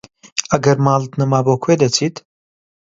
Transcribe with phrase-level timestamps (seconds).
[0.51, 2.15] ئەگەر ماڵت نەما بۆ کوێ دەچیت؟